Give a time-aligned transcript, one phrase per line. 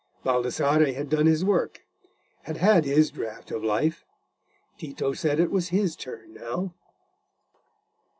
[0.25, 1.85] Baldassarre had done his work,
[2.45, 4.03] had had his draught of life:
[4.79, 6.73] Tito said it was his turn now.